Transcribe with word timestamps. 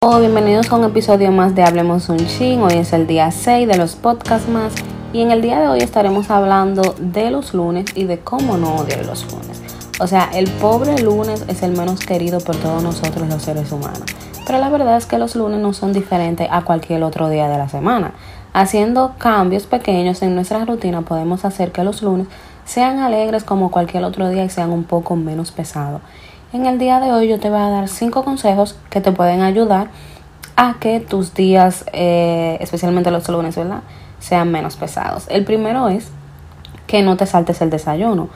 Hola, 0.00 0.20
bienvenidos 0.20 0.70
a 0.70 0.76
un 0.76 0.84
episodio 0.84 1.32
más 1.32 1.56
de 1.56 1.64
Hablemos 1.64 2.08
un 2.08 2.18
Chin. 2.18 2.62
Hoy 2.62 2.74
es 2.74 2.92
el 2.92 3.08
día 3.08 3.32
6 3.32 3.66
de 3.66 3.76
los 3.76 3.96
podcasts 3.96 4.48
más 4.48 4.72
y 5.12 5.22
en 5.22 5.32
el 5.32 5.42
día 5.42 5.58
de 5.58 5.66
hoy 5.66 5.80
estaremos 5.80 6.30
hablando 6.30 6.94
de 7.00 7.32
los 7.32 7.52
lunes 7.52 7.86
y 7.96 8.04
de 8.04 8.20
cómo 8.20 8.56
no 8.56 8.76
odiar 8.76 9.04
los 9.04 9.28
lunes. 9.32 9.60
O 9.98 10.06
sea, 10.06 10.30
el 10.32 10.48
pobre 10.48 11.00
lunes 11.00 11.44
es 11.48 11.64
el 11.64 11.76
menos 11.76 11.98
querido 11.98 12.38
por 12.38 12.54
todos 12.54 12.80
nosotros 12.80 13.28
los 13.28 13.42
seres 13.42 13.72
humanos. 13.72 14.04
Pero 14.46 14.60
la 14.60 14.68
verdad 14.68 14.96
es 14.98 15.06
que 15.06 15.18
los 15.18 15.34
lunes 15.34 15.58
no 15.58 15.72
son 15.72 15.92
diferentes 15.92 16.46
a 16.48 16.62
cualquier 16.62 17.02
otro 17.02 17.28
día 17.28 17.48
de 17.48 17.58
la 17.58 17.68
semana. 17.68 18.12
Haciendo 18.52 19.14
cambios 19.18 19.66
pequeños 19.66 20.22
en 20.22 20.36
nuestra 20.36 20.64
rutina 20.64 21.02
podemos 21.02 21.44
hacer 21.44 21.72
que 21.72 21.82
los 21.82 22.02
lunes 22.02 22.28
sean 22.64 23.00
alegres 23.00 23.42
como 23.42 23.72
cualquier 23.72 24.04
otro 24.04 24.28
día 24.28 24.44
y 24.44 24.48
sean 24.48 24.70
un 24.70 24.84
poco 24.84 25.16
menos 25.16 25.50
pesados. 25.50 26.02
En 26.50 26.64
el 26.64 26.78
día 26.78 26.98
de 26.98 27.12
hoy 27.12 27.28
yo 27.28 27.38
te 27.38 27.50
voy 27.50 27.60
a 27.60 27.68
dar 27.68 27.88
cinco 27.88 28.24
consejos 28.24 28.74
que 28.88 29.02
te 29.02 29.12
pueden 29.12 29.42
ayudar 29.42 29.88
a 30.56 30.76
que 30.80 30.98
tus 30.98 31.34
días, 31.34 31.84
eh, 31.92 32.56
especialmente 32.60 33.10
los 33.10 33.28
lunes, 33.28 33.54
¿verdad? 33.54 33.82
sean 34.18 34.50
menos 34.50 34.76
pesados. 34.76 35.26
El 35.28 35.44
primero 35.44 35.88
es 35.88 36.10
que 36.86 37.02
no 37.02 37.18
te 37.18 37.26
saltes 37.26 37.60
el 37.60 37.68
desayuno. 37.68 38.30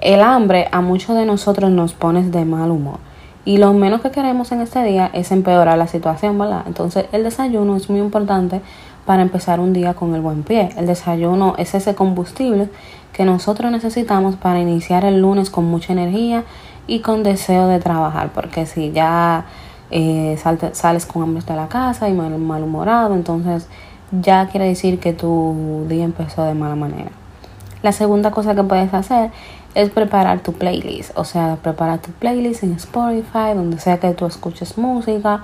El 0.00 0.22
hambre 0.22 0.68
a 0.72 0.80
muchos 0.80 1.14
de 1.14 1.26
nosotros 1.26 1.70
nos 1.70 1.92
pone 1.92 2.22
de 2.22 2.46
mal 2.46 2.70
humor. 2.70 2.98
Y 3.44 3.58
lo 3.58 3.74
menos 3.74 4.00
que 4.00 4.10
queremos 4.10 4.52
en 4.52 4.62
este 4.62 4.82
día 4.82 5.10
es 5.12 5.30
empeorar 5.30 5.76
la 5.76 5.86
situación, 5.86 6.38
¿verdad? 6.38 6.64
Entonces 6.66 7.06
el 7.12 7.24
desayuno 7.24 7.76
es 7.76 7.90
muy 7.90 8.00
importante 8.00 8.62
para 9.06 9.22
empezar 9.22 9.60
un 9.60 9.72
día 9.72 9.94
con 9.94 10.14
el 10.14 10.20
buen 10.20 10.42
pie. 10.42 10.70
El 10.76 10.86
desayuno 10.86 11.54
es 11.58 11.74
ese 11.74 11.94
combustible 11.94 12.68
que 13.12 13.24
nosotros 13.24 13.70
necesitamos 13.72 14.36
para 14.36 14.60
iniciar 14.60 15.04
el 15.04 15.20
lunes 15.20 15.50
con 15.50 15.64
mucha 15.64 15.92
energía 15.92 16.44
y 16.86 17.00
con 17.00 17.22
deseo 17.22 17.68
de 17.68 17.80
trabajar, 17.80 18.30
porque 18.34 18.66
si 18.66 18.92
ya 18.92 19.44
eh, 19.90 20.38
sales 20.72 21.06
con 21.06 21.22
hambre 21.22 21.42
de 21.44 21.54
la 21.54 21.68
casa 21.68 22.08
y 22.08 22.12
mal, 22.12 22.36
malhumorado, 22.38 23.14
entonces 23.14 23.68
ya 24.12 24.48
quiere 24.48 24.66
decir 24.66 24.98
que 24.98 25.12
tu 25.12 25.84
día 25.88 26.04
empezó 26.04 26.44
de 26.44 26.54
mala 26.54 26.76
manera. 26.76 27.10
La 27.82 27.92
segunda 27.92 28.30
cosa 28.30 28.54
que 28.54 28.62
puedes 28.62 28.92
hacer 28.92 29.30
es 29.74 29.90
preparar 29.90 30.40
tu 30.40 30.52
playlist, 30.52 31.16
o 31.16 31.24
sea, 31.24 31.56
preparar 31.62 32.00
tu 32.00 32.10
playlist 32.10 32.62
en 32.64 32.72
Spotify, 32.72 33.54
donde 33.54 33.78
sea 33.78 33.98
que 33.98 34.12
tú 34.12 34.26
escuches 34.26 34.76
música 34.76 35.42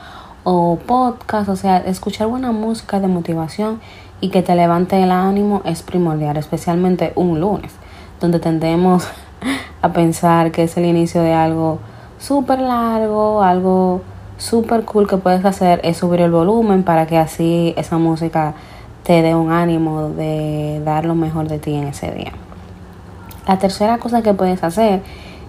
o 0.49 0.79
podcast, 0.79 1.49
o 1.49 1.57
sea, 1.57 1.79
escuchar 1.79 2.29
buena 2.29 2.53
música 2.53 3.01
de 3.01 3.09
motivación 3.09 3.81
y 4.21 4.29
que 4.29 4.43
te 4.43 4.55
levante 4.55 5.03
el 5.03 5.11
ánimo 5.11 5.61
es 5.65 5.83
primordial, 5.83 6.37
especialmente 6.37 7.13
un 7.17 7.41
lunes, 7.41 7.73
donde 8.21 8.39
tendemos 8.39 9.09
a 9.83 9.93
pensar 9.93 10.53
que 10.53 10.63
es 10.63 10.77
el 10.77 10.85
inicio 10.85 11.21
de 11.21 11.35
algo 11.35 11.81
súper 12.21 12.61
largo, 12.61 13.43
algo 13.43 14.03
súper 14.39 14.85
cool 14.85 15.09
que 15.09 15.17
puedes 15.17 15.45
hacer 15.45 15.81
es 15.83 15.97
subir 15.97 16.21
el 16.21 16.31
volumen 16.31 16.85
para 16.85 17.09
que 17.09 17.19
así 17.19 17.75
esa 17.77 17.99
música 17.99 18.55
te 19.03 19.23
dé 19.23 19.35
un 19.35 19.51
ánimo 19.51 20.11
de 20.11 20.81
dar 20.85 21.07
lo 21.07 21.17
mejor 21.17 21.49
de 21.49 21.59
ti 21.59 21.75
en 21.75 21.89
ese 21.89 22.13
día. 22.13 22.31
La 23.49 23.59
tercera 23.59 23.99
cosa 23.99 24.23
que 24.23 24.33
puedes 24.33 24.63
hacer 24.63 25.03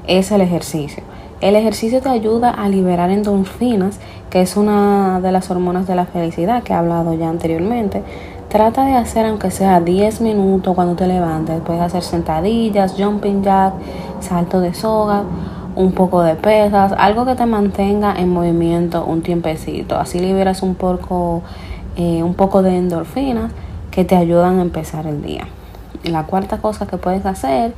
es 0.07 0.31
el 0.31 0.41
ejercicio. 0.41 1.03
El 1.39 1.55
ejercicio 1.55 2.01
te 2.01 2.09
ayuda 2.09 2.49
a 2.49 2.67
liberar 2.67 3.11
endorfinas, 3.11 3.99
que 4.31 4.41
es 4.41 4.57
una 4.57 5.19
de 5.21 5.31
las 5.31 5.51
hormonas 5.51 5.85
de 5.85 5.93
la 5.93 6.05
felicidad 6.05 6.63
que 6.63 6.73
he 6.73 6.75
hablado 6.75 7.13
ya 7.13 7.29
anteriormente. 7.29 8.01
Trata 8.49 8.85
de 8.85 8.95
hacer 8.95 9.27
aunque 9.27 9.51
sea 9.51 9.79
10 9.79 10.21
minutos 10.21 10.73
cuando 10.73 10.95
te 10.95 11.05
levantes. 11.05 11.61
Puedes 11.61 11.83
hacer 11.83 12.01
sentadillas, 12.01 12.95
jumping 12.97 13.43
jack, 13.43 13.73
salto 14.19 14.61
de 14.61 14.73
soga, 14.73 15.23
un 15.75 15.91
poco 15.91 16.23
de 16.23 16.33
pesas, 16.33 16.93
algo 16.97 17.23
que 17.23 17.35
te 17.35 17.45
mantenga 17.45 18.15
en 18.17 18.29
movimiento 18.29 19.05
un 19.05 19.21
tiempecito. 19.21 19.95
Así 19.99 20.19
liberas 20.19 20.63
un 20.63 20.73
poco, 20.73 21.43
eh, 21.97 22.23
un 22.23 22.33
poco 22.33 22.63
de 22.63 22.77
endorfinas 22.77 23.51
que 23.91 24.05
te 24.05 24.15
ayudan 24.15 24.57
a 24.57 24.61
empezar 24.63 25.05
el 25.05 25.21
día. 25.21 25.47
la 26.03 26.23
cuarta 26.23 26.59
cosa 26.59 26.87
que 26.87 26.97
puedes 26.97 27.25
hacer 27.25 27.73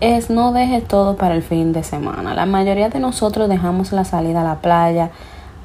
es 0.00 0.30
no 0.30 0.52
dejes 0.52 0.86
todo 0.86 1.16
para 1.16 1.34
el 1.34 1.42
fin 1.42 1.72
de 1.72 1.82
semana. 1.82 2.34
La 2.34 2.46
mayoría 2.46 2.88
de 2.88 3.00
nosotros 3.00 3.48
dejamos 3.48 3.92
la 3.92 4.04
salida 4.04 4.42
a 4.42 4.44
la 4.44 4.56
playa, 4.56 5.10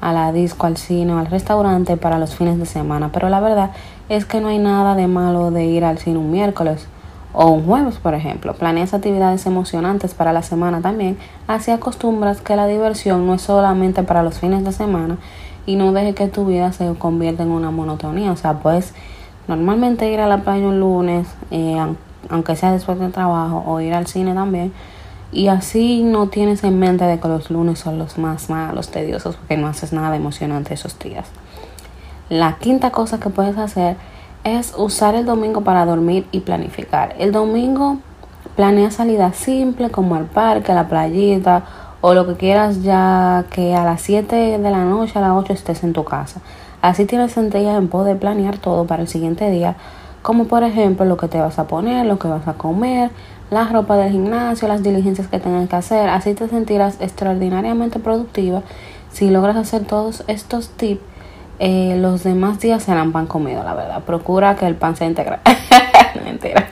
a 0.00 0.12
la 0.12 0.32
disco, 0.32 0.66
al 0.66 0.76
cine 0.76 1.12
al 1.12 1.26
restaurante 1.26 1.96
para 1.96 2.18
los 2.18 2.34
fines 2.34 2.58
de 2.58 2.66
semana, 2.66 3.10
pero 3.12 3.28
la 3.28 3.40
verdad 3.40 3.70
es 4.08 4.24
que 4.24 4.40
no 4.40 4.48
hay 4.48 4.58
nada 4.58 4.94
de 4.94 5.06
malo 5.06 5.50
de 5.50 5.64
ir 5.64 5.84
al 5.84 5.98
cine 5.98 6.18
un 6.18 6.30
miércoles 6.30 6.86
o 7.32 7.50
un 7.50 7.64
jueves, 7.64 7.96
por 7.96 8.14
ejemplo. 8.14 8.54
Planeas 8.54 8.92
actividades 8.92 9.46
emocionantes 9.46 10.14
para 10.14 10.32
la 10.32 10.42
semana 10.42 10.80
también. 10.80 11.16
Así 11.46 11.70
acostumbras 11.70 12.40
que 12.40 12.56
la 12.56 12.66
diversión 12.66 13.26
no 13.26 13.34
es 13.34 13.42
solamente 13.42 14.02
para 14.02 14.22
los 14.22 14.38
fines 14.38 14.64
de 14.64 14.72
semana 14.72 15.16
y 15.66 15.76
no 15.76 15.92
deje 15.92 16.14
que 16.14 16.28
tu 16.28 16.46
vida 16.46 16.72
se 16.72 16.92
convierta 16.94 17.42
en 17.42 17.50
una 17.50 17.70
monotonía. 17.70 18.32
O 18.32 18.36
sea, 18.36 18.54
puedes 18.54 18.94
normalmente 19.48 20.10
ir 20.12 20.20
a 20.20 20.26
la 20.26 20.38
playa 20.38 20.66
un 20.66 20.80
lunes, 20.80 21.26
eh, 21.50 21.80
aunque 22.28 22.56
sea 22.56 22.72
después 22.72 22.98
del 22.98 23.12
trabajo, 23.12 23.62
o 23.66 23.80
ir 23.80 23.94
al 23.94 24.06
cine 24.06 24.34
también. 24.34 24.72
Y 25.32 25.48
así 25.48 26.02
no 26.02 26.28
tienes 26.28 26.62
en 26.62 26.78
mente 26.78 27.04
de 27.04 27.18
que 27.18 27.28
los 27.28 27.50
lunes 27.50 27.78
son 27.78 27.98
los 27.98 28.18
más 28.18 28.48
malos, 28.50 28.90
tediosos, 28.90 29.36
porque 29.36 29.56
no 29.56 29.66
haces 29.66 29.92
nada 29.92 30.14
emocionante 30.16 30.74
esos 30.74 30.98
días. 30.98 31.26
La 32.28 32.56
quinta 32.58 32.90
cosa 32.90 33.18
que 33.18 33.30
puedes 33.30 33.58
hacer 33.58 33.96
es 34.44 34.74
usar 34.76 35.14
el 35.14 35.26
domingo 35.26 35.62
para 35.62 35.84
dormir 35.84 36.26
y 36.30 36.40
planificar. 36.40 37.14
El 37.18 37.32
domingo 37.32 37.98
planea 38.56 38.90
salidas 38.90 39.36
simples 39.36 39.90
como 39.90 40.14
al 40.14 40.26
parque, 40.26 40.72
a 40.72 40.74
la 40.74 40.88
playita 40.88 41.64
o 42.00 42.14
lo 42.14 42.26
que 42.26 42.34
quieras 42.34 42.82
ya 42.82 43.46
que 43.50 43.74
a 43.74 43.84
las 43.84 44.02
7 44.02 44.58
de 44.58 44.70
la 44.70 44.84
noche, 44.84 45.18
a 45.18 45.22
las 45.22 45.32
8 45.32 45.52
estés 45.54 45.82
en 45.82 45.94
tu 45.94 46.04
casa. 46.04 46.40
Así 46.82 47.06
tienes 47.06 47.32
sentido 47.32 47.76
en 47.76 47.88
poder 47.88 48.18
planear 48.18 48.58
todo 48.58 48.86
para 48.86 49.00
el 49.00 49.08
siguiente 49.08 49.50
día, 49.50 49.76
como 50.24 50.46
por 50.46 50.64
ejemplo 50.64 51.04
lo 51.04 51.18
que 51.18 51.28
te 51.28 51.38
vas 51.38 51.58
a 51.58 51.66
poner, 51.66 52.06
lo 52.06 52.18
que 52.18 52.28
vas 52.28 52.48
a 52.48 52.54
comer, 52.54 53.10
la 53.50 53.68
ropa 53.68 53.98
del 53.98 54.10
gimnasio, 54.10 54.66
las 54.66 54.82
diligencias 54.82 55.28
que 55.28 55.38
tengas 55.38 55.68
que 55.68 55.76
hacer. 55.76 56.08
Así 56.08 56.32
te 56.32 56.48
sentirás 56.48 56.98
extraordinariamente 57.02 57.98
productiva 57.98 58.62
si 59.12 59.28
logras 59.28 59.56
hacer 59.56 59.84
todos 59.84 60.24
estos 60.26 60.70
tips 60.70 61.02
eh, 61.58 61.96
los 62.00 62.24
demás 62.24 62.58
días 62.58 62.82
serán 62.82 63.12
pan 63.12 63.26
comido, 63.26 63.62
la 63.62 63.74
verdad. 63.74 64.02
Procura 64.02 64.56
que 64.56 64.66
el 64.66 64.76
pan 64.76 64.96
sea 64.96 65.06
integral. 65.06 65.40
Mentira. 66.24 66.68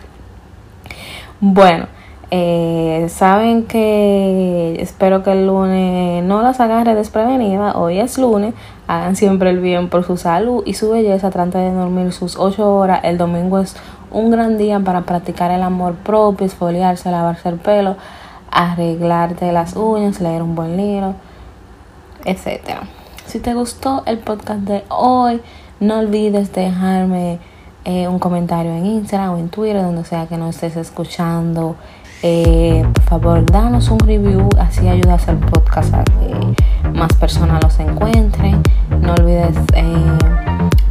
Bueno, 1.41 1.89
eh, 2.35 3.11
saben 3.11 3.65
que 3.65 4.77
espero 4.81 5.23
que 5.23 5.33
el 5.33 5.47
lunes 5.47 6.25
no 6.25 6.41
las 6.41 6.61
agarre 6.61 6.95
desprevenida. 6.95 7.77
Hoy 7.77 7.99
es 7.99 8.17
lunes. 8.17 8.55
Hagan 8.87 9.17
siempre 9.17 9.51
el 9.51 9.61
bien 9.61 9.91
por 9.91 10.03
su 10.03 10.17
salud 10.17 10.63
y 10.65 10.73
su 10.73 10.91
belleza. 10.91 11.29
Traten 11.29 11.61
de 11.61 11.73
dormir 11.73 12.11
sus 12.11 12.39
8 12.39 12.75
horas. 12.75 13.01
El 13.03 13.19
domingo 13.19 13.59
es 13.59 13.77
un 14.11 14.31
gran 14.31 14.57
día 14.57 14.81
para 14.81 15.03
practicar 15.03 15.51
el 15.51 15.63
amor 15.63 15.93
propio, 15.97 16.47
esfoliarse, 16.47 17.11
lavarse 17.11 17.51
el 17.51 17.57
pelo, 17.57 17.97
arreglarte 18.51 19.53
las 19.53 19.77
uñas, 19.77 20.23
leer 20.23 20.41
un 20.41 20.55
buen 20.55 20.79
libro, 20.79 21.15
etcétera. 22.25 22.85
Si 23.27 23.41
te 23.41 23.53
gustó 23.53 24.05
el 24.07 24.17
podcast 24.17 24.61
de 24.61 24.85
hoy, 24.89 25.43
no 25.81 25.99
olvides 25.99 26.51
dejarme 26.55 27.41
eh, 27.85 28.09
un 28.09 28.19
comentario 28.19 28.73
en 28.73 28.87
Instagram 28.87 29.35
o 29.35 29.39
en 29.39 29.51
Twitter, 29.51 29.83
donde 29.83 30.05
sea 30.05 30.27
que 30.29 30.39
nos 30.39 30.55
estés 30.55 30.79
escuchando. 30.79 31.77
Eh, 32.25 32.87
por 32.95 33.03
favor, 33.03 33.47
danos 33.47 33.89
un 33.91 33.99
review, 33.99 34.49
así 34.61 34.87
ayudas 34.89 35.29
al 35.29 35.39
podcast 35.39 35.93
a 35.93 36.05
que 36.05 36.91
más 36.93 37.13
personas 37.15 37.63
los 37.63 37.79
encuentren. 37.81 38.63
No 39.01 39.15
olvides 39.15 39.57
eh, 39.75 39.85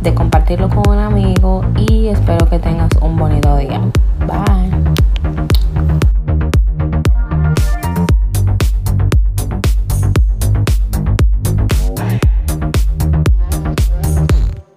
de 0.01 0.13
compartirlo 0.13 0.67
con 0.67 0.89
un 0.89 0.99
amigo 0.99 1.63
y 1.77 2.07
espero 2.07 2.45
que 2.49 2.59
tengas 2.59 2.89
un 3.01 3.15
bonito 3.15 3.55
día. 3.57 3.79
Bye. 4.27 5.10